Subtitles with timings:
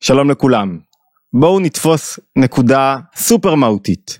[0.00, 0.78] שלום לכולם.
[1.32, 4.18] בואו נתפוס נקודה סופר מהותית.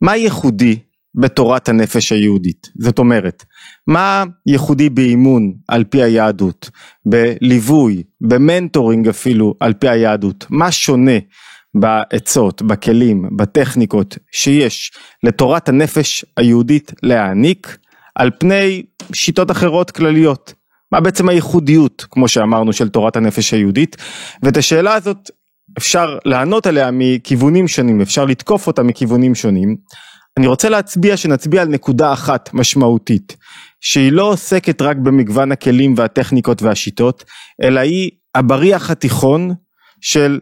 [0.00, 0.78] מה ייחודי
[1.14, 2.68] בתורת הנפש היהודית?
[2.78, 3.44] זאת אומרת,
[3.86, 6.70] מה ייחודי באימון על פי היהדות,
[7.06, 10.46] בליווי, במנטורינג אפילו על פי היהדות?
[10.50, 11.18] מה שונה
[11.74, 17.78] בעצות, בכלים, בטכניקות שיש לתורת הנפש היהודית להעניק
[18.14, 20.54] על פני שיטות אחרות כלליות?
[20.92, 23.96] מה בעצם הייחודיות, כמו שאמרנו, של תורת הנפש היהודית?
[24.42, 25.30] ואת השאלה הזאת
[25.78, 29.76] אפשר לענות עליה מכיוונים שונים, אפשר לתקוף אותה מכיוונים שונים.
[30.36, 33.36] אני רוצה להצביע שנצביע על נקודה אחת משמעותית,
[33.80, 37.24] שהיא לא עוסקת רק במגוון הכלים והטכניקות והשיטות,
[37.62, 39.54] אלא היא הבריח התיכון
[40.00, 40.40] של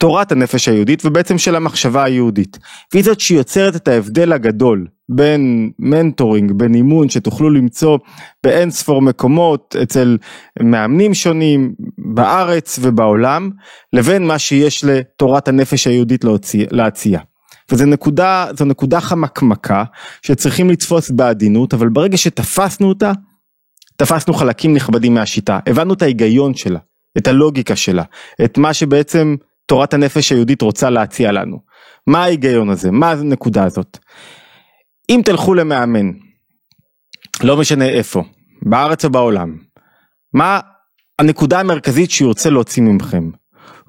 [0.00, 2.58] תורת הנפש היהודית ובעצם של המחשבה היהודית.
[2.92, 7.98] והיא זאת שיוצרת את ההבדל הגדול בין מנטורינג, בין אימון שתוכלו למצוא
[8.44, 10.18] באין ספור מקומות אצל
[10.62, 11.74] מאמנים שונים
[12.14, 13.50] בארץ ובעולם,
[13.92, 16.24] לבין מה שיש לתורת הנפש היהודית
[16.70, 17.20] להציע.
[17.70, 19.84] וזו נקודה, זו נקודה חמקמקה
[20.22, 23.12] שצריכים לתפוס בעדינות, אבל ברגע שתפסנו אותה,
[23.96, 26.78] תפסנו חלקים נכבדים מהשיטה, הבנו את ההיגיון שלה,
[27.18, 28.02] את הלוגיקה שלה,
[28.44, 29.36] את מה שבעצם
[29.70, 31.58] תורת הנפש היהודית רוצה להציע לנו.
[32.06, 32.90] מה ההיגיון הזה?
[32.90, 33.98] מה הנקודה הזאת?
[35.10, 36.10] אם תלכו למאמן,
[37.42, 38.22] לא משנה איפה,
[38.62, 39.56] בארץ או בעולם,
[40.34, 40.60] מה
[41.18, 43.30] הנקודה המרכזית שהוא ירצה להוציא ממכם?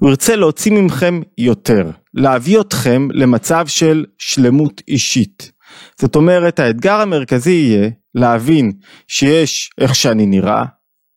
[0.00, 5.52] הוא ירצה להוציא ממכם יותר, להביא אתכם למצב של שלמות אישית.
[6.00, 8.72] זאת אומרת האתגר המרכזי יהיה להבין
[9.08, 10.64] שיש איך שאני נראה,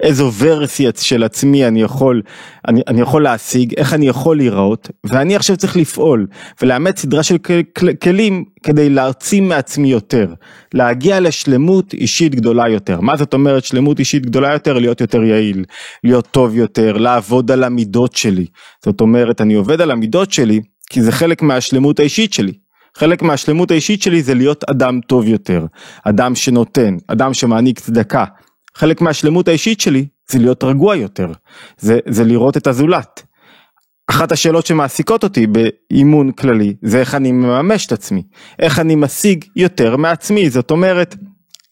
[0.04, 2.22] איזו ורסיה של עצמי אני יכול,
[2.68, 6.28] אני, אני יכול להשיג, איך אני יכול להיראות, ואני עכשיו צריך לפעול
[6.62, 7.38] ולאמץ סדרה של
[8.04, 10.34] כלים כדי להעצים מעצמי יותר,
[10.74, 13.02] להגיע לשלמות אישית גדולה יותר.
[13.02, 14.80] מה זאת אומרת שלמות אישית גדולה יותר?
[14.80, 15.66] להיות יותר יעיל,
[16.04, 18.46] להיות טוב יותר, לעבוד על המידות שלי.
[18.86, 22.54] זאת אומרת, אני עובד על המידות שלי כי זה חלק מהשלמות האישית שלי.
[22.98, 25.66] חלק מהשלמות האישית שלי זה להיות אדם טוב יותר,
[26.04, 28.26] אדם שנותן, אדם שמעניק צדקה,
[28.76, 31.32] חלק מהשלמות האישית שלי זה להיות רגוע יותר,
[31.78, 33.24] זה, זה לראות את הזולת.
[34.08, 38.24] אחת השאלות שמעסיקות אותי באימון כללי זה איך אני מממש את עצמי,
[38.60, 41.16] איך אני משיג יותר מעצמי, זאת אומרת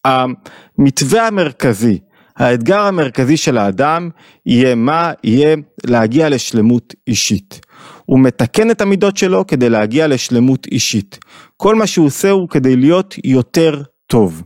[0.06, 2.00] המתווה המרכזי,
[2.38, 4.10] האתגר המרכזי של האדם
[4.46, 5.12] יהיה מה?
[5.24, 7.66] יהיה להגיע לשלמות אישית.
[8.06, 11.20] הוא מתקן את המידות שלו כדי להגיע לשלמות אישית.
[11.58, 14.44] כל מה שהוא עושה הוא כדי להיות יותר טוב.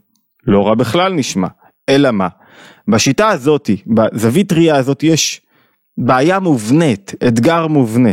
[0.48, 1.48] לא רע בכלל נשמע,
[1.90, 2.28] אלא מה?
[2.88, 5.42] בשיטה הזאתי, בזווית ראייה הזאת יש
[5.98, 8.12] בעיה מובנית, אתגר מובנה.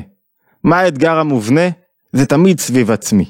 [0.65, 1.69] מה האתגר המובנה?
[2.12, 3.25] זה תמיד סביב עצמי.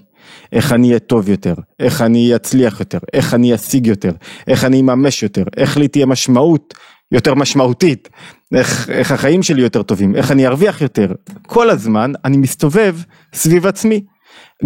[0.52, 4.10] איך אני אהיה טוב יותר, איך אני אצליח יותר, איך אני אשיג יותר,
[4.48, 6.74] איך אני אממש יותר, איך לי תהיה משמעות
[7.12, 8.08] יותר משמעותית,
[8.54, 11.12] איך, איך החיים שלי יותר טובים, איך אני ארוויח יותר.
[11.46, 12.96] כל הזמן אני מסתובב
[13.34, 14.04] סביב עצמי.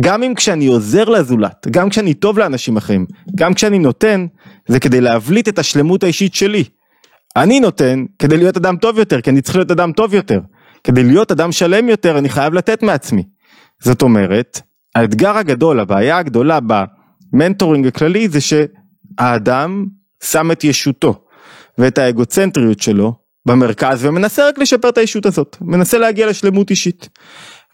[0.01, 4.27] גם אם כשאני עוזר לזולת, גם כשאני טוב לאנשים אחרים, גם כשאני נותן,
[4.69, 6.65] זה כדי להבליט את השלמות האישית שלי.
[7.37, 10.41] אני נותן כדי להיות אדם טוב יותר, כי אני צריך להיות אדם טוב יותר.
[10.85, 13.23] כדי להיות אדם שלם יותר, אני חייב לתת מעצמי.
[13.83, 14.61] זאת אומרת,
[14.95, 16.59] האתגר הגדול, הבעיה הגדולה
[17.33, 19.87] ב mentoring הכללי זה שהאדם
[20.25, 21.25] שם את ישותו
[21.79, 23.15] ואת האגוצנטריות שלו
[23.47, 27.09] במרכז ומנסה רק לשפר את הישות הזאת, מנסה להגיע לשלמות אישית.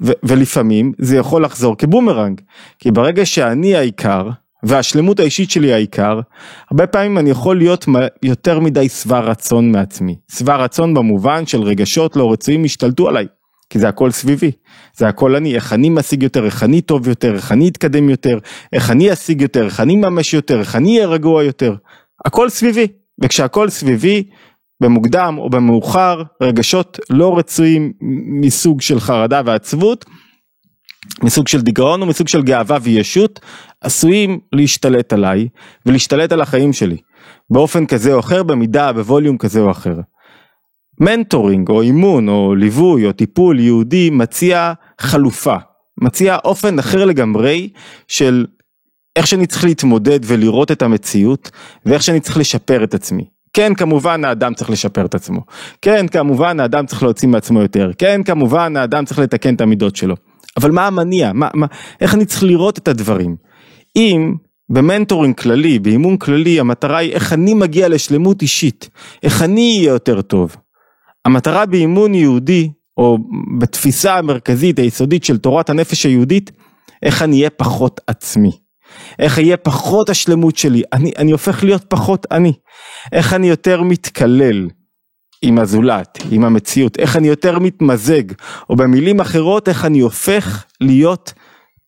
[0.03, 2.41] ו- ולפעמים זה יכול לחזור כבומרנג,
[2.78, 4.28] כי ברגע שאני העיקר
[4.65, 6.21] והשלמות האישית שלי העיקר,
[6.71, 7.87] הרבה פעמים אני יכול להיות
[8.23, 10.17] יותר מדי שבע רצון מעצמי.
[10.31, 13.27] שבע רצון במובן של רגשות לא רצויים השתלטו עליי,
[13.71, 14.51] כי זה הכל סביבי,
[14.97, 18.39] זה הכל אני, איך אני משיג יותר, איך אני טוב יותר, איך אני אתקדם יותר,
[18.73, 21.75] איך אני אשיג יותר, איך אני ממש יותר, איך אני אהיה רגוע יותר,
[22.25, 22.87] הכל סביבי,
[23.23, 24.23] וכשהכל סביבי,
[24.83, 27.93] במוקדם או במאוחר, רגשות לא רצויים
[28.41, 30.05] מסוג של חרדה ועצבות,
[31.23, 33.41] מסוג של דיכאון ומסוג של גאווה וישות,
[33.81, 35.49] עשויים להשתלט עליי
[35.87, 36.97] ולהשתלט על החיים שלי,
[37.51, 39.97] באופן כזה או אחר, במידה, בווליום כזה או אחר.
[41.01, 45.56] מנטורינג או אימון או ליווי או טיפול יהודי מציע חלופה,
[46.01, 47.69] מציע אופן אחר לגמרי
[48.09, 48.47] של
[49.17, 51.50] איך שאני צריך להתמודד ולראות את המציאות
[51.87, 53.25] ואיך שאני צריך לשפר את עצמי.
[53.53, 55.41] כן כמובן האדם צריך לשפר את עצמו,
[55.83, 60.17] כן כמובן האדם צריך להוציא מעצמו יותר, כן כמובן האדם צריך לתקן את המידות שלו,
[60.56, 61.67] אבל מה המניע, מה, מה,
[62.01, 63.37] איך אני צריך לראות את הדברים?
[63.97, 64.35] אם
[64.69, 68.89] במנטורינג כללי, באימון כללי, המטרה היא איך אני מגיע לשלמות אישית,
[69.23, 70.56] איך אני אהיה יותר טוב.
[71.25, 73.19] המטרה באימון יהודי, או
[73.59, 76.51] בתפיסה המרכזית היסודית של תורת הנפש היהודית,
[77.03, 78.50] איך אני אהיה פחות עצמי.
[79.19, 82.53] איך אהיה פחות השלמות שלי, אני, אני הופך להיות פחות אני.
[83.12, 84.69] איך אני יותר מתקלל
[85.44, 88.23] עם הזולת, עם המציאות, איך אני יותר מתמזג,
[88.70, 91.32] או במילים אחרות, איך אני הופך להיות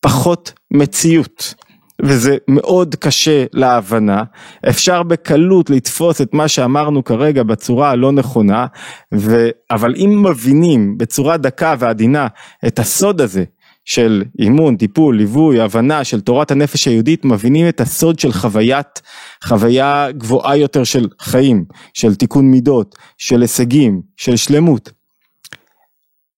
[0.00, 1.54] פחות מציאות.
[2.02, 4.22] וזה מאוד קשה להבנה,
[4.68, 8.66] אפשר בקלות לתפוס את מה שאמרנו כרגע בצורה הלא נכונה,
[9.14, 9.48] ו...
[9.70, 12.26] אבל אם מבינים בצורה דקה ועדינה
[12.66, 13.44] את הסוד הזה
[13.86, 19.02] של אימון, טיפול, ליווי, הבנה של תורת הנפש היהודית, מבינים את הסוד של חוויית,
[19.44, 24.90] חוויה גבוהה יותר של חיים, של תיקון מידות, של הישגים, של שלמות.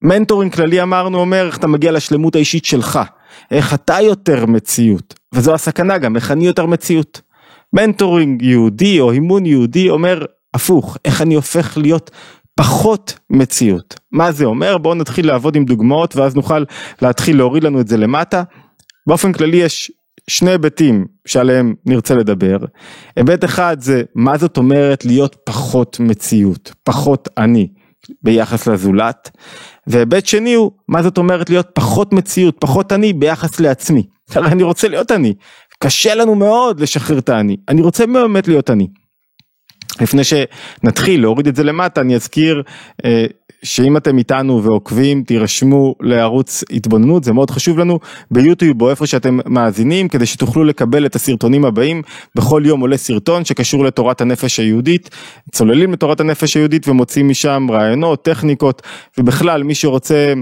[0.02, 2.98] mentoring כללי אמרנו אומר איך אתה מגיע לשלמות האישית שלך,
[3.50, 7.20] איך אתה יותר מציאות, וזו הסכנה גם, איך אני יותר מציאות.
[7.72, 10.24] mentoring יהודי או אימון יהודי אומר
[10.54, 12.10] הפוך, איך אני הופך להיות
[12.58, 13.94] פחות מציאות.
[14.12, 14.78] מה זה אומר?
[14.78, 16.64] בואו נתחיל לעבוד עם דוגמאות ואז נוכל
[17.02, 18.42] להתחיל להוריד לנו את זה למטה.
[19.06, 19.92] באופן כללי יש
[20.30, 22.56] שני היבטים שעליהם נרצה לדבר.
[23.16, 27.68] היבט אחד זה מה זאת אומרת להיות פחות מציאות, פחות אני
[28.22, 29.30] ביחס לזולת.
[29.86, 34.02] והיבט שני הוא מה זאת אומרת להיות פחות מציאות, פחות אני ביחס לעצמי.
[34.30, 35.34] הרי אני רוצה להיות אני.
[35.78, 38.86] קשה לנו מאוד לשחרר את האני, אני רוצה באמת להיות אני.
[40.00, 42.62] לפני שנתחיל להוריד את זה למטה אני אזכיר
[43.04, 43.26] אה,
[43.62, 47.98] שאם אתם איתנו ועוקבים תירשמו לערוץ התבוננות זה מאוד חשוב לנו
[48.30, 52.02] ביוטיוב או איפה שאתם מאזינים כדי שתוכלו לקבל את הסרטונים הבאים.
[52.34, 55.10] בכל יום עולה סרטון שקשור לתורת הנפש היהודית.
[55.52, 58.82] צוללים לתורת הנפש היהודית ומוצאים משם רעיונות טכניקות
[59.18, 60.32] ובכלל מי שרוצה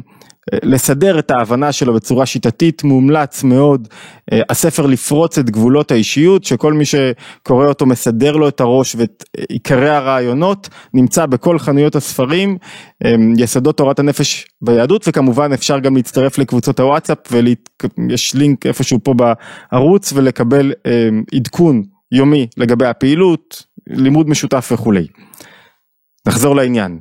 [0.63, 3.89] לסדר את ההבנה שלו בצורה שיטתית מומלץ מאוד
[4.33, 9.25] אה, הספר לפרוץ את גבולות האישיות שכל מי שקורא אותו מסדר לו את הראש ואת
[9.49, 12.59] עיקרי הרעיונות נמצא בכל חנויות הספרים
[13.05, 19.15] אה, יסודות תורת הנפש ביהדות וכמובן אפשר גם להצטרף לקבוצות הוואטסאפ ויש לינק איפשהו פה
[19.15, 21.83] בערוץ ולקבל אה, עדכון
[22.13, 25.07] יומי לגבי הפעילות לימוד משותף וכולי.
[26.27, 26.99] נחזור לעניין.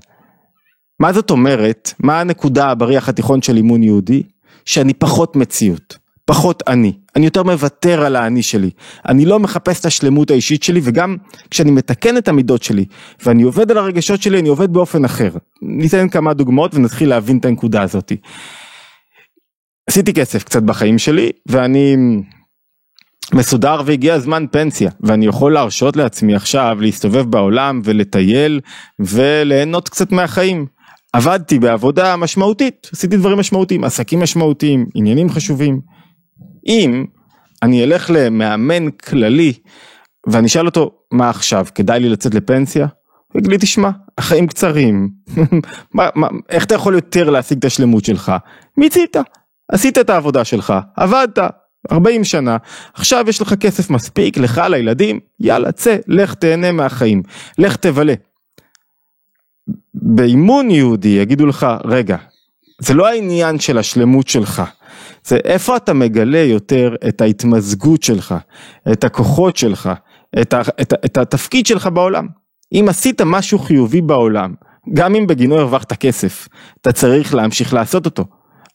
[0.99, 4.23] מה זאת אומרת, מה הנקודה בריח התיכון של אימון יהודי?
[4.65, 8.69] שאני פחות מציאות, פחות אני, אני יותר מוותר על האני שלי,
[9.09, 11.17] אני לא מחפש את השלמות האישית שלי וגם
[11.51, 12.85] כשאני מתקן את המידות שלי
[13.25, 15.31] ואני עובד על הרגשות שלי אני עובד באופן אחר.
[15.61, 18.11] ניתן כמה דוגמאות ונתחיל להבין את הנקודה הזאת.
[19.89, 21.95] עשיתי כסף קצת בחיים שלי ואני
[23.33, 28.59] מסודר והגיע הזמן פנסיה ואני יכול להרשות לעצמי עכשיו להסתובב בעולם ולטייל
[28.99, 30.74] וליהנות קצת מהחיים.
[31.15, 35.81] עבדתי בעבודה משמעותית, עשיתי דברים משמעותיים, עסקים משמעותיים, עניינים חשובים.
[36.67, 37.05] אם
[37.63, 39.53] אני אלך למאמן כללי
[40.27, 42.87] ואני אשאל אותו מה עכשיו כדאי לי לצאת לפנסיה?
[43.33, 45.09] הוא יגיד לי תשמע החיים קצרים
[45.93, 48.31] מה, מה, איך אתה יכול יותר להשיג את השלמות שלך?
[48.77, 49.17] מיצית
[49.71, 51.39] עשית את העבודה שלך עבדת
[51.91, 52.57] 40 שנה
[52.93, 57.23] עכשיו יש לך כסף מספיק לך לילדים יאללה צא לך תהנה מהחיים
[57.57, 58.13] לך תבלה
[60.07, 62.17] באימון יהודי יגידו לך רגע
[62.81, 64.63] זה לא העניין של השלמות שלך
[65.25, 68.35] זה איפה אתה מגלה יותר את ההתמזגות שלך
[68.91, 69.89] את הכוחות שלך
[70.41, 72.27] את, ה, את, את התפקיד שלך בעולם
[72.73, 74.53] אם עשית משהו חיובי בעולם
[74.93, 76.47] גם אם בגינו הרווחת כסף
[76.81, 78.25] אתה צריך להמשיך לעשות אותו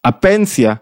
[0.05, 0.75] הפנסיה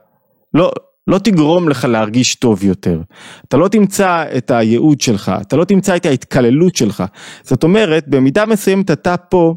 [0.55, 0.73] לא
[1.09, 3.01] לא תגרום לך להרגיש טוב יותר.
[3.49, 7.05] אתה לא תמצא את הייעוד שלך, אתה לא תמצא את ההתקללות שלך.
[7.43, 9.55] זאת אומרת, במידה מסוימת אתה פה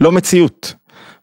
[0.00, 0.74] לא מציאות.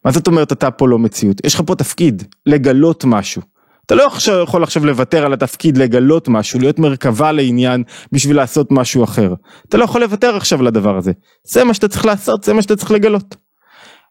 [0.05, 1.45] מה זאת אומרת אתה פה לא מציאות?
[1.45, 3.41] יש לך פה תפקיד, לגלות משהו.
[3.85, 4.07] אתה לא
[4.43, 9.33] יכול עכשיו לוותר על התפקיד לגלות משהו, להיות מרכבה לעניין בשביל לעשות משהו אחר.
[9.69, 11.11] אתה לא יכול לוותר עכשיו לדבר הזה.
[11.43, 13.35] זה מה שאתה צריך לעשות, זה מה שאתה צריך לגלות.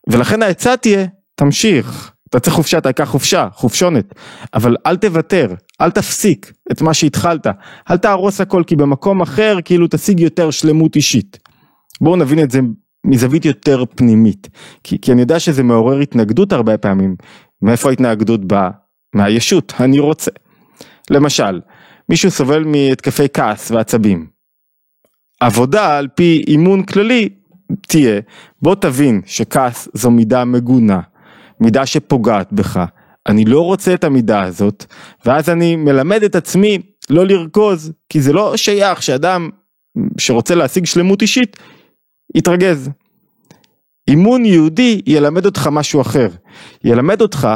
[0.09, 2.12] ולכן העצה תהיה, תמשיך.
[2.29, 4.15] אתה צריך חופשה, אתה קח חופשה, חופשונת.
[4.55, 7.47] אבל אל תוותר, אל תפסיק את מה שהתחלת.
[7.91, 11.38] אל תהרוס הכל, כי במקום אחר כאילו תשיג יותר שלמות אישית.
[12.00, 12.61] בואו נבין את זה
[13.06, 14.49] מזווית יותר פנימית,
[14.85, 17.16] כי, כי אני יודע שזה מעורר התנגדות הרבה פעמים,
[17.62, 18.71] מאיפה ההתנגדות באה?
[19.14, 20.30] מהישות, אני רוצה.
[21.11, 21.61] למשל,
[22.09, 24.26] מישהו סובל מהתקפי כעס ועצבים.
[25.40, 27.28] עבודה על פי אימון כללי
[27.80, 28.21] תהיה,
[28.62, 31.00] בוא תבין שכעס זו מידה מגונה,
[31.61, 32.85] מידה שפוגעת בך,
[33.26, 34.85] אני לא רוצה את המידה הזאת,
[35.26, 36.78] ואז אני מלמד את עצמי
[37.11, 39.49] לא לרכוז, כי זה לא שייך שאדם
[40.18, 41.56] שרוצה להשיג שלמות אישית
[42.35, 42.91] יתרגז.
[44.09, 46.29] אימון יהודי ילמד אותך משהו אחר,
[46.85, 47.49] ילמד אותך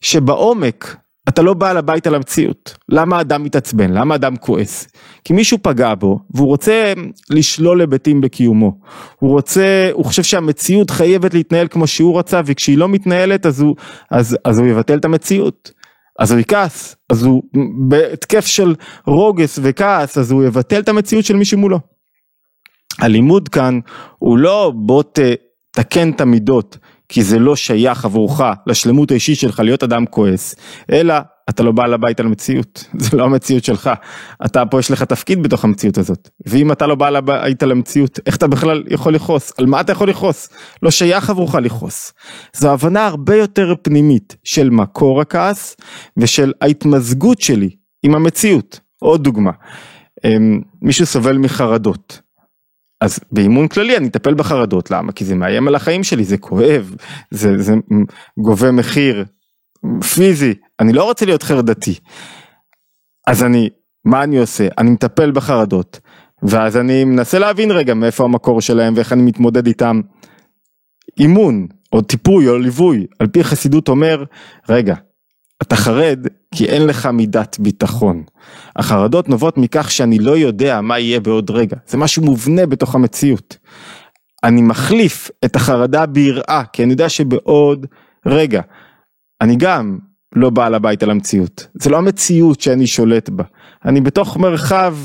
[0.00, 0.96] שבעומק
[1.28, 2.76] אתה לא בעל הבית על המציאות.
[2.88, 3.90] למה אדם מתעצבן?
[3.90, 4.88] למה אדם כועס?
[5.24, 6.92] כי מישהו פגע בו והוא רוצה
[7.30, 8.78] לשלול היבטים בקיומו.
[9.18, 13.76] הוא רוצה, הוא חושב שהמציאות חייבת להתנהל כמו שהוא רצה וכשהיא לא מתנהלת אז הוא,
[14.10, 15.72] אז, אז הוא יבטל את המציאות.
[16.18, 17.42] אז הוא יכעס, אז הוא
[17.88, 18.74] בהתקף של
[19.06, 21.93] רוגס וכעס אז הוא יבטל את המציאות של מישהו מולו.
[22.98, 23.80] הלימוד כאן
[24.18, 25.02] הוא לא בוא
[25.70, 30.54] תקן את המידות, כי זה לא שייך עבורך לשלמות האישית שלך להיות אדם כועס,
[30.92, 31.14] אלא
[31.50, 33.90] אתה לא בעל הבית על המציאות, זה לא המציאות שלך,
[34.44, 38.18] אתה פה יש לך תפקיד בתוך המציאות הזאת, ואם אתה לא בעל הבית על המציאות,
[38.26, 39.52] איך אתה בכלל יכול לכעוס?
[39.58, 40.48] על מה אתה יכול לכעוס?
[40.82, 42.12] לא שייך עבורך לכעוס.
[42.56, 45.76] זו הבנה הרבה יותר פנימית של מקור הכעס
[46.16, 47.70] ושל ההתמזגות שלי
[48.02, 48.80] עם המציאות.
[49.00, 49.50] עוד דוגמה,
[50.24, 52.23] אמ, מישהו סובל מחרדות.
[53.00, 55.12] אז באימון כללי אני אטפל בחרדות, למה?
[55.12, 56.94] כי זה מאיים על החיים שלי, זה כואב,
[57.30, 57.74] זה, זה
[58.38, 59.24] גובה מחיר
[60.14, 61.94] פיזי, אני לא רוצה להיות חרדתי.
[63.26, 63.70] אז אני,
[64.04, 64.68] מה אני עושה?
[64.78, 66.00] אני מטפל בחרדות,
[66.42, 70.00] ואז אני מנסה להבין רגע מאיפה המקור שלהם ואיך אני מתמודד איתם.
[71.20, 74.24] אימון, או טיפוי, או ליווי, על פי חסידות אומר,
[74.68, 74.94] רגע,
[75.62, 78.22] אתה חרד כי אין לך מידת ביטחון.
[78.76, 83.56] החרדות נובעות מכך שאני לא יודע מה יהיה בעוד רגע, זה משהו מובנה בתוך המציאות.
[84.44, 87.86] אני מחליף את החרדה ביראה, כי אני יודע שבעוד
[88.26, 88.62] רגע,
[89.40, 89.98] אני גם
[90.34, 91.66] לא בעל הבית על המציאות.
[91.74, 93.44] זה לא המציאות שאני שולט בה,
[93.84, 94.96] אני בתוך מרחב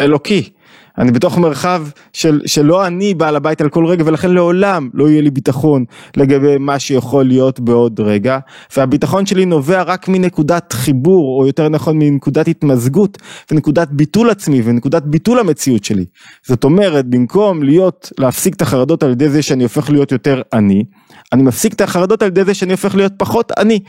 [0.00, 0.52] אלוקי.
[0.98, 5.22] אני בתוך מרחב של, שלא אני בעל הבית על כל רגע ולכן לעולם לא יהיה
[5.22, 5.84] לי ביטחון
[6.16, 8.38] לגבי מה שיכול להיות בעוד רגע
[8.76, 13.18] והביטחון שלי נובע רק מנקודת חיבור או יותר נכון מנקודת התמזגות
[13.50, 16.04] ונקודת ביטול עצמי ונקודת ביטול המציאות שלי.
[16.46, 20.84] זאת אומרת במקום להיות להפסיק את החרדות על ידי זה שאני הופך להיות יותר אני,
[21.32, 23.80] אני מפסיק את החרדות על ידי זה שאני הופך להיות פחות אני.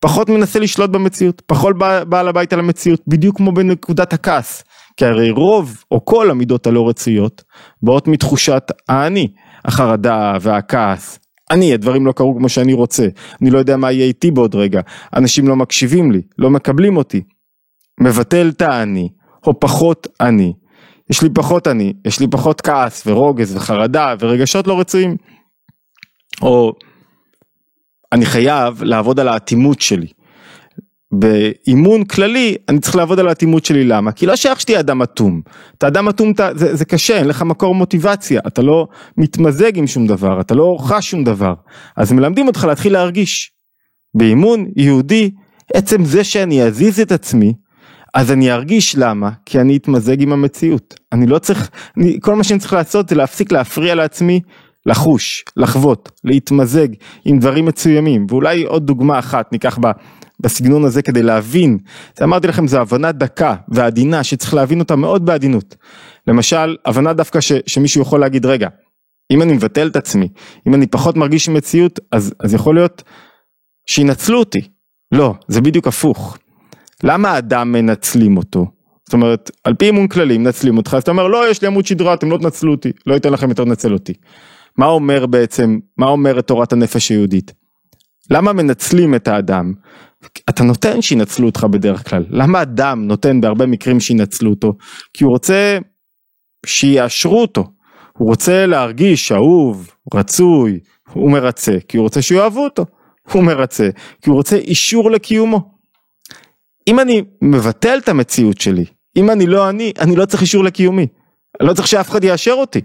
[0.00, 1.76] פחות מנסה לשלוט במציאות, פחות
[2.08, 4.64] בעל הבית על המציאות, בדיוק כמו בנקודת הכעס.
[4.98, 7.42] כי הרי רוב או כל המידות הלא רצויות
[7.82, 9.28] באות מתחושת האני,
[9.64, 11.18] החרדה והכעס.
[11.50, 13.08] אני, הדברים לא קרו כמו שאני רוצה,
[13.42, 14.80] אני לא יודע מה יהיה איתי בעוד רגע,
[15.16, 17.22] אנשים לא מקשיבים לי, לא מקבלים אותי.
[18.00, 19.08] מבטל את האני,
[19.46, 20.52] או פחות אני.
[21.10, 25.16] יש לי פחות אני, יש לי פחות כעס ורוגז וחרדה ורגשות לא רצויים.
[26.42, 26.72] או
[28.12, 30.06] אני חייב לעבוד על האטימות שלי.
[31.12, 34.12] באימון כללי אני צריך לעבוד על האטימות שלי למה?
[34.12, 35.40] כי לא שייך שתהיה אדם אטום.
[35.78, 38.40] אתה אדם אטום זה, זה קשה אין לך מקור מוטיבציה.
[38.46, 38.86] אתה לא
[39.16, 41.54] מתמזג עם שום דבר אתה לא חש שום דבר.
[41.96, 43.50] אז מלמדים אותך להתחיל להרגיש.
[44.14, 45.30] באימון יהודי
[45.74, 47.52] עצם זה שאני אזיז את עצמי
[48.14, 49.30] אז אני ארגיש למה?
[49.46, 50.94] כי אני אתמזג עם המציאות.
[51.12, 54.40] אני לא צריך אני, כל מה שאני צריך לעשות זה להפסיק להפריע לעצמי
[54.86, 56.88] לחוש לחוות להתמזג
[57.24, 59.92] עם דברים מסוימים ואולי עוד דוגמה אחת ניקח בה
[60.40, 61.78] בסגנון הזה כדי להבין,
[62.22, 65.76] אמרתי לכם זו הבנה דקה ועדינה שצריך להבין אותה מאוד בעדינות.
[66.26, 68.68] למשל, הבנה דווקא ש, שמישהו יכול להגיד רגע,
[69.30, 70.28] אם אני מבטל את עצמי,
[70.68, 73.02] אם אני פחות מרגיש מציאות, אז, אז יכול להיות
[73.86, 74.60] שינצלו אותי.
[75.12, 76.38] לא, זה בדיוק הפוך.
[77.04, 78.66] למה האדם מנצלים אותו?
[79.06, 81.86] זאת אומרת, על פי אימון כללי מנצלים אותך, אז אתה אומר לא, יש לי עמוד
[81.86, 84.12] שדרה, אתם לא תנצלו אותי, לא אתן לכם יותר לנצל אותי.
[84.76, 87.52] מה אומר בעצם, מה אומרת תורת הנפש היהודית?
[88.30, 89.72] למה מנצלים את האדם?
[90.48, 92.24] אתה נותן שינצלו אותך בדרך כלל.
[92.30, 94.72] למה אדם נותן בהרבה מקרים שינצלו אותו?
[95.14, 95.78] כי הוא רוצה
[96.66, 97.64] שיאשרו אותו.
[98.18, 100.80] הוא רוצה להרגיש אהוב, רצוי,
[101.12, 102.86] הוא מרצה, כי הוא רוצה שיאהבו אותו.
[103.32, 103.88] הוא מרצה,
[104.22, 105.74] כי הוא רוצה אישור לקיומו.
[106.88, 108.84] אם אני מבטל את המציאות שלי,
[109.16, 111.06] אם אני לא אני, אני לא צריך אישור לקיומי.
[111.60, 112.80] אני לא צריך שאף אחד יאשר אותי.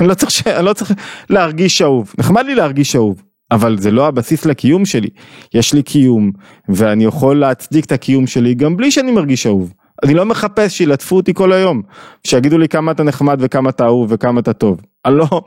[0.00, 0.46] אני לא צריך, ש...
[0.46, 0.92] אני לא צריך
[1.30, 2.14] להרגיש אהוב.
[2.18, 3.22] נחמד לי להרגיש אהוב.
[3.50, 5.08] אבל זה לא הבסיס לקיום שלי,
[5.54, 6.30] יש לי קיום
[6.68, 9.72] ואני יכול להצדיק את הקיום שלי גם בלי שאני מרגיש אהוב.
[10.04, 11.82] אני לא מחפש שילטפו אותי כל היום,
[12.26, 14.80] שיגידו לי כמה אתה נחמד וכמה אתה אהוב וכמה אתה טוב.
[15.04, 15.42] אני לא,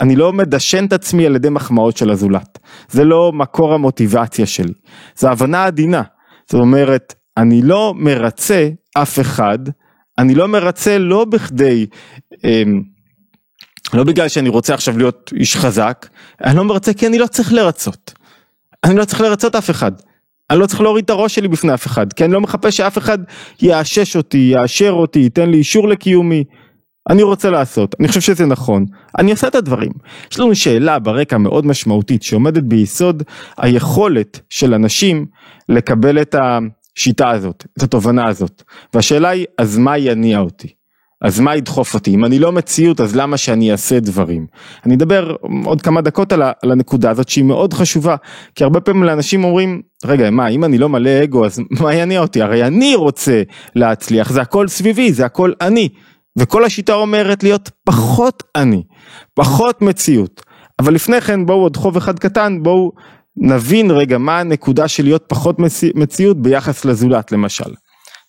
[0.00, 2.58] אני לא מדשן את עצמי על ידי מחמאות של הזולת.
[2.88, 4.72] זה לא מקור המוטיבציה שלי.
[5.16, 6.02] זו הבנה עדינה.
[6.50, 9.58] זאת אומרת, אני לא מרצה אף אחד,
[10.18, 11.86] אני לא מרצה לא בכדי
[12.44, 12.62] אה,
[13.94, 16.08] לא בגלל שאני רוצה עכשיו להיות איש חזק,
[16.44, 18.12] אני לא מרצה כי אני לא צריך לרצות.
[18.84, 19.92] אני לא צריך לרצות אף אחד.
[20.50, 22.98] אני לא צריך להוריד את הראש שלי בפני אף אחד, כי אני לא מחפש שאף
[22.98, 23.18] אחד
[23.62, 26.44] יאשש אותי, יאשר אותי, ייתן לי אישור לקיומי.
[27.10, 28.84] אני רוצה לעשות, אני חושב שזה נכון,
[29.18, 29.92] אני עושה את הדברים.
[30.32, 33.22] יש לנו שאלה ברקע מאוד משמעותית שעומדת ביסוד
[33.58, 35.26] היכולת של אנשים
[35.68, 38.62] לקבל את השיטה הזאת, את התובנה הזאת.
[38.94, 40.68] והשאלה היא, אז מה יניע אותי?
[41.22, 42.14] אז מה ידחוף אותי?
[42.14, 44.46] אם אני לא מציאות אז למה שאני אעשה דברים?
[44.86, 48.16] אני אדבר עוד כמה דקות על, הנקודה הזאת שהיא מאוד חשובה,
[48.54, 52.20] כי הרבה פעמים לאנשים אומרים, רגע מה אם אני לא מלא אגו אז מה יניע
[52.20, 52.42] אותי?
[52.42, 53.42] הרי אני רוצה
[53.74, 55.88] להצליח, זה הכל סביבי, זה הכל אני.
[56.38, 58.82] וכל השיטה אומרת להיות פחות אני,
[59.34, 60.42] פחות מציאות.
[60.78, 62.92] אבל לפני כן בואו עוד חוב אחד קטן, בואו
[63.36, 65.56] נבין רגע מה הנקודה של להיות פחות
[65.94, 67.70] מציאות ביחס לזולת למשל.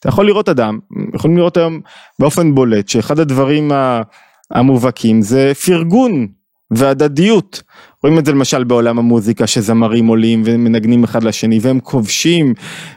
[0.04, 0.80] אתה יכול לראות אדם,
[1.16, 1.80] יכולים לראות היום
[2.20, 3.72] באופן בולט שאחד הדברים
[4.52, 6.28] המובהקים זה פרגון
[6.72, 7.64] והדדיות.
[8.04, 12.54] רואים את זה למשל בעולם המוזיקה שזמרים עולים ומנגנים אחד לשני והם כובשים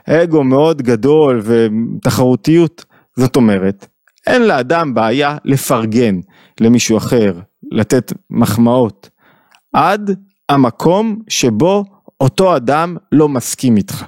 [0.09, 2.85] אגו מאוד גדול ותחרותיות.
[3.17, 3.87] זאת אומרת,
[4.27, 6.21] אין לאדם בעיה לפרגן
[6.61, 7.33] למישהו אחר,
[7.73, 9.11] לתת מחמאות,
[9.73, 10.11] עד
[10.49, 11.85] המקום שבו
[12.21, 14.05] אותו אדם לא מסכים איתך.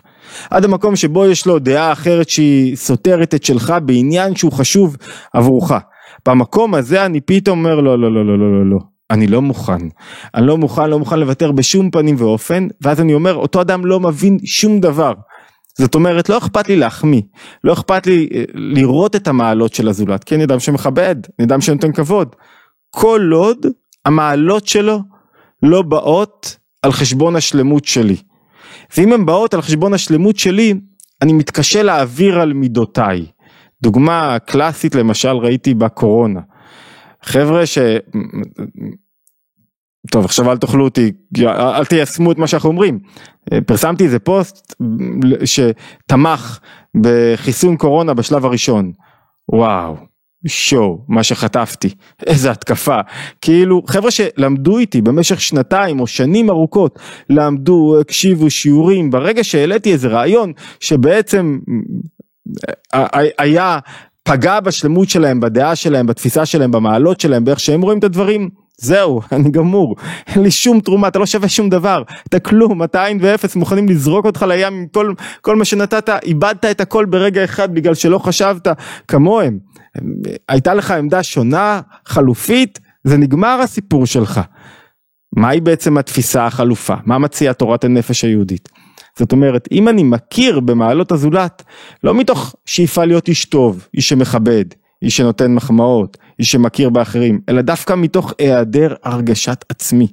[0.51, 4.97] עד המקום שבו יש לו דעה אחרת שהיא סותרת את שלך בעניין שהוא חשוב
[5.33, 5.73] עבורך.
[6.29, 8.79] במקום הזה אני פתאום אומר לא לא לא לא לא לא לא
[9.11, 9.89] אני לא מוכן,
[10.35, 14.01] אני לא מוכן, לא מוכן לוותר בשום פנים ואופן, ואז אני אומר, אותו אדם לא
[14.01, 15.13] מבין שום דבר.
[15.79, 17.23] זאת אומרת, לא אכפת לי להחמיא,
[17.65, 21.61] לא אכפת לי אה, לראות את המעלות של הזולת, כי אני אדם שמכבד, אני אדם
[21.61, 22.37] שנותן כבוד.
[22.91, 23.67] כל עוד
[24.05, 24.99] המעלות שלו
[25.63, 28.17] לא באות על חשבון השלמות שלי.
[28.97, 30.75] ואם הן באות על חשבון השלמות שלי,
[31.23, 33.27] אני מתקשה להעביר על מידותיי.
[33.83, 36.41] דוגמה קלאסית למשל ראיתי בקורונה.
[37.23, 37.79] חבר'ה ש...
[40.11, 41.13] טוב עכשיו אל תאכלו אותי,
[41.47, 42.99] אל תיישמו את מה שאנחנו אומרים.
[43.67, 44.75] פרסמתי איזה פוסט
[45.45, 46.59] שתמך
[47.01, 48.93] בחיסון קורונה בשלב הראשון.
[49.53, 49.97] וואו,
[50.47, 51.95] שואו, מה שחטפתי,
[52.27, 53.01] איזה התקפה.
[53.41, 56.99] כאילו, חבר'ה שלמדו איתי במשך שנתיים או שנים ארוכות,
[57.31, 61.59] למדו, הקשיבו שיעורים, ברגע שהעליתי איזה רעיון שבעצם
[62.95, 63.79] אה, אה, היה
[64.23, 68.49] פגע בשלמות שלהם, בדעה שלהם, בתפיסה שלהם, במעלות שלהם, באיך שהם רואים את הדברים,
[68.81, 73.05] זהו, אני גמור, אין לי שום תרומה, אתה לא שווה שום דבר, אתה כלום, אתה
[73.05, 77.45] עין ואפס, מוכנים לזרוק אותך לים עם כל, כל מה שנתת, איבדת את הכל ברגע
[77.45, 78.69] אחד בגלל שלא חשבת
[79.09, 79.59] כמוהם.
[80.49, 84.41] הייתה לך עמדה שונה, חלופית, זה נגמר הסיפור שלך.
[85.37, 86.95] מהי בעצם התפיסה החלופה?
[87.05, 88.69] מה מציעה תורת הנפש היהודית?
[89.19, 91.63] זאת אומרת, אם אני מכיר במעלות הזולת,
[92.05, 94.65] לא מתוך שאיפה להיות איש טוב, איש שמכבד,
[95.03, 100.07] איש שנותן מחמאות, איש שמכיר באחרים, אלא דווקא מתוך היעדר הרגשת עצמי.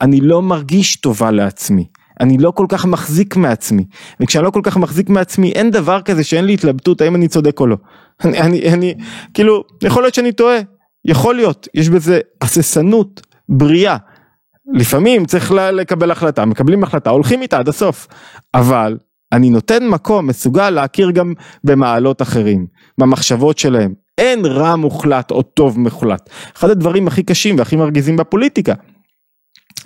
[0.00, 1.86] אני לא מרגיש טובה לעצמי.
[2.20, 3.84] אני לא כל כך מחזיק מעצמי,
[4.20, 7.60] וכשאני לא כל כך מחזיק מעצמי אין דבר כזה שאין לי התלבטות האם אני צודק
[7.60, 7.76] או לא.
[8.24, 8.94] אני, אני, אני,
[9.34, 10.58] כאילו, יכול להיות שאני טועה,
[11.04, 13.96] יכול להיות, יש בזה הססנות בריאה.
[14.74, 18.08] לפעמים צריך לקבל החלטה, מקבלים החלטה, הולכים איתה עד הסוף,
[18.54, 18.98] אבל
[19.32, 21.32] אני נותן מקום, מסוגל להכיר גם
[21.64, 22.66] במעלות אחרים,
[22.98, 23.94] במחשבות שלהם.
[24.18, 26.30] אין רע מוחלט או טוב מוחלט.
[26.56, 28.74] אחד הדברים הכי קשים והכי מרגיזים בפוליטיקה.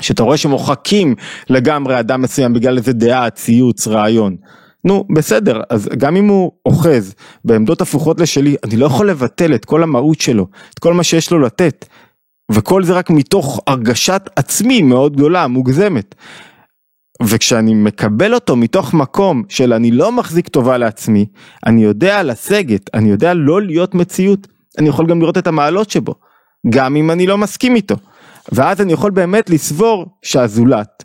[0.01, 1.15] שאתה רואה שמוחקים
[1.51, 4.37] לגמרי אדם מסוים בגלל איזה דעה, ציוץ, רעיון.
[4.85, 9.65] נו בסדר, אז גם אם הוא אוחז בעמדות הפוכות לשלי, אני לא יכול לבטל את
[9.65, 11.87] כל המהות שלו, את כל מה שיש לו לתת.
[12.53, 16.15] וכל זה רק מתוך הרגשת עצמי מאוד גדולה, מוגזמת.
[17.23, 21.27] וכשאני מקבל אותו מתוך מקום של אני לא מחזיק טובה לעצמי,
[21.67, 24.47] אני יודע לסגת, אני יודע לא להיות מציאות,
[24.79, 26.15] אני יכול גם לראות את המעלות שבו,
[26.69, 27.97] גם אם אני לא מסכים איתו.
[28.53, 31.05] ואז אני יכול באמת לסבור שהזולת,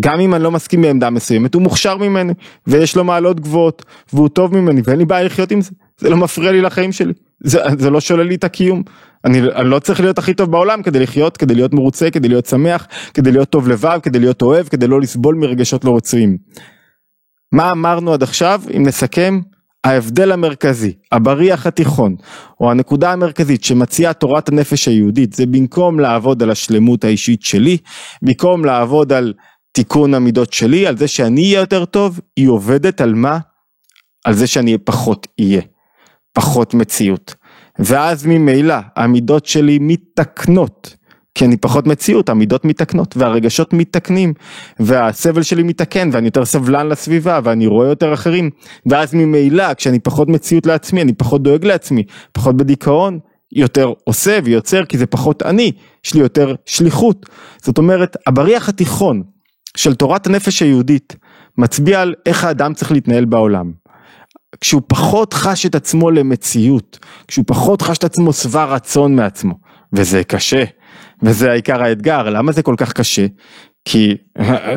[0.00, 2.32] גם אם אני לא מסכים בעמדה מסוימת, הוא מוכשר ממני,
[2.66, 6.16] ויש לו מעלות גבוהות, והוא טוב ממני, ואין לי בעיה לחיות עם זה, זה לא
[6.16, 8.82] מפריע לי לחיים שלי, זה, זה לא שולל לי את הקיום.
[9.24, 12.46] אני, אני לא צריך להיות הכי טוב בעולם כדי לחיות, כדי להיות מרוצה, כדי להיות
[12.46, 16.36] שמח, כדי להיות טוב לבב, כדי להיות אוהב, כדי לא לסבול מרגשות לא רצויים.
[17.52, 19.40] מה אמרנו עד עכשיו, אם נסכם?
[19.84, 22.16] ההבדל המרכזי, הבריח התיכון,
[22.60, 27.76] או הנקודה המרכזית שמציעה תורת הנפש היהודית, זה במקום לעבוד על השלמות האישית שלי,
[28.22, 29.32] במקום לעבוד על
[29.72, 33.38] תיקון המידות שלי, על זה שאני אהיה יותר טוב, היא עובדת על מה?
[34.24, 35.60] על זה שאני פחות אהיה,
[36.32, 37.34] פחות מציאות.
[37.78, 40.96] ואז ממילא המידות שלי מתקנות.
[41.34, 44.34] כי אני פחות מציאות, המידות מתקנות והרגשות מתקנים
[44.80, 48.50] והסבל שלי מתקן ואני יותר סבלן לסביבה ואני רואה יותר אחרים
[48.86, 53.18] ואז ממילא כשאני פחות מציאות לעצמי אני פחות דואג לעצמי, פחות בדיכאון,
[53.52, 55.72] יותר עושה ויוצר כי זה פחות אני,
[56.06, 57.26] יש לי יותר שליחות.
[57.62, 59.22] זאת אומרת הבריח התיכון
[59.76, 61.16] של תורת הנפש היהודית
[61.58, 63.72] מצביע על איך האדם צריך להתנהל בעולם.
[64.60, 69.54] כשהוא פחות חש את עצמו למציאות, כשהוא פחות חש את עצמו שבע רצון מעצמו,
[69.92, 70.64] וזה קשה,
[71.22, 73.26] וזה העיקר האתגר, למה זה כל כך קשה?
[73.84, 74.14] כי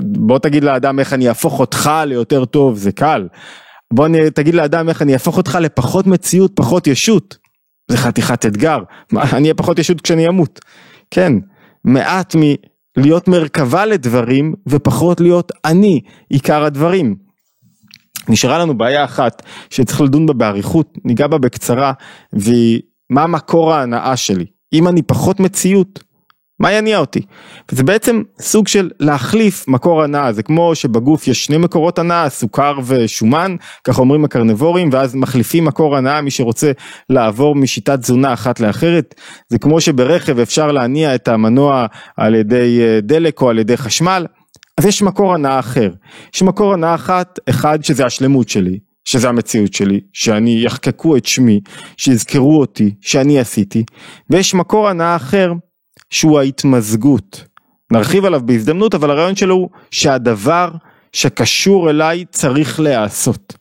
[0.03, 3.27] בוא תגיד לאדם איך אני אהפוך אותך ליותר טוב, זה קל.
[3.93, 7.37] בוא אני, תגיד לאדם איך אני אהפוך אותך לפחות מציאות, פחות ישות.
[7.91, 8.79] זה חתיכת אתגר,
[9.13, 10.59] אני אהיה פחות ישות כשאני אמות.
[11.11, 11.33] כן,
[11.85, 17.26] מעט מלהיות מרכבה לדברים ופחות להיות אני עיקר הדברים.
[18.29, 21.93] נשארה לנו בעיה אחת שצריך לדון בה באריכות, ניגע בה בקצרה,
[22.33, 24.45] והיא מה מקור ההנאה שלי.
[24.73, 26.03] אם אני פחות מציאות,
[26.59, 27.21] מה יניע אותי?
[27.71, 32.79] וזה בעצם סוג של להחליף מקור הנאה, זה כמו שבגוף יש שני מקורות הנאה, סוכר
[32.85, 36.71] ושומן, ככה אומרים הקרנבורים, ואז מחליפים מקור הנאה, מי שרוצה
[37.09, 39.15] לעבור משיטת תזונה אחת לאחרת,
[39.49, 41.85] זה כמו שברכב אפשר להניע את המנוע
[42.17, 44.25] על ידי אה, דלק או על ידי חשמל,
[44.77, 45.89] אז יש מקור הנאה אחר,
[46.35, 51.59] יש מקור הנאה אחת, אחד שזה השלמות שלי, שזה המציאות שלי, שאני יחקקו את שמי,
[51.97, 53.83] שיזכרו אותי, שאני עשיתי,
[54.29, 55.53] ויש מקור הנאה אחר
[56.09, 57.43] שהוא ההתמזגות.
[57.91, 60.69] נרחיב עליו בהזדמנות, אבל הרעיון שלו הוא שהדבר
[61.13, 63.55] שקשור אליי צריך להיעשות.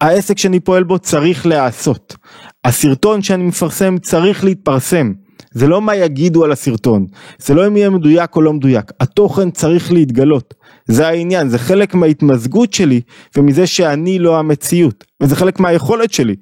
[0.00, 2.16] העסק שאני פועל בו צריך להיעשות.
[2.64, 5.12] הסרטון שאני מפרסם צריך להתפרסם.
[5.50, 7.06] זה לא מה יגידו על הסרטון,
[7.38, 10.54] זה לא אם יהיה מדויק או לא מדויק, התוכן צריך להתגלות,
[10.86, 13.00] זה העניין, זה חלק מההתמזגות שלי
[13.36, 16.34] ומזה שאני לא המציאות, וזה חלק מהיכולת שלי,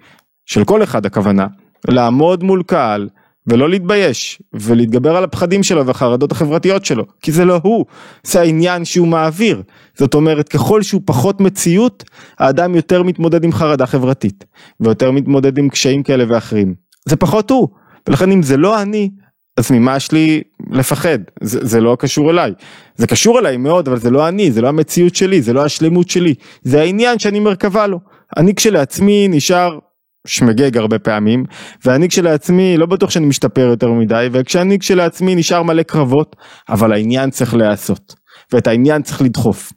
[0.46, 1.46] של כל אחד הכוונה,
[1.88, 3.08] לעמוד מול קהל
[3.46, 7.84] ולא להתבייש ולהתגבר על הפחדים שלו והחרדות החברתיות שלו כי זה לא הוא
[8.24, 9.62] זה העניין שהוא מעביר.
[9.98, 12.04] זאת אומרת ככל שהוא פחות מציאות
[12.38, 14.44] האדם יותר מתמודד עם חרדה חברתית
[14.80, 16.74] ויותר מתמודד עם קשיים כאלה ואחרים.
[17.08, 17.68] זה פחות הוא
[18.08, 19.10] ולכן אם זה לא אני
[19.56, 21.18] אז ממה יש לי לפחד?
[21.42, 22.52] זה, זה לא קשור אליי.
[22.96, 26.10] זה קשור אליי מאוד אבל זה לא אני זה לא המציאות שלי זה לא השלמות
[26.10, 26.34] שלי.
[26.62, 28.00] זה העניין שאני מרכבה לו.
[28.36, 29.78] אני כשלעצמי נשאר
[30.26, 31.44] שמגג הרבה פעמים,
[31.84, 36.36] ואני כשלעצמי לא בטוח שאני משתפר יותר מדי, וכשאני כשלעצמי נשאר מלא קרבות,
[36.68, 38.14] אבל העניין צריך להיעשות,
[38.52, 39.72] ואת העניין צריך לדחוף.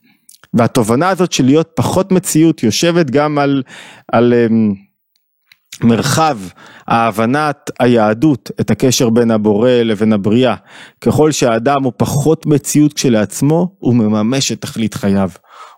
[0.54, 3.64] והתובנה הזאת של להיות פחות מציאות יושבת גם על,
[4.12, 4.76] על um,
[5.84, 6.38] מרחב
[6.88, 10.56] ההבנת היהדות, את הקשר בין הבורא לבין הבריאה.
[11.02, 15.30] ככל שהאדם הוא פחות מציאות כשלעצמו, הוא מממש את תכלית חייו.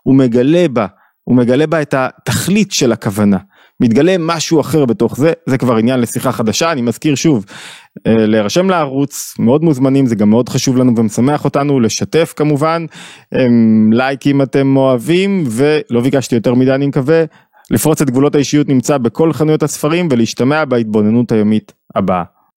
[0.02, 0.86] הוא מגלה בה,
[1.24, 3.38] הוא מגלה בה את התכלית של הכוונה.
[3.80, 7.44] מתגלה משהו אחר בתוך זה, זה כבר עניין לשיחה חדשה, אני מזכיר שוב,
[8.06, 12.86] אה, להירשם לערוץ, מאוד מוזמנים, זה גם מאוד חשוב לנו ומשמח אותנו, לשתף כמובן,
[13.92, 17.24] לייק אם אתם אוהבים, ולא ביקשתי יותר מדי אני מקווה,
[17.70, 22.24] לפרוץ את גבולות האישיות נמצא בכל חנויות הספרים ולהשתמע בהתבוננות היומית הבאה.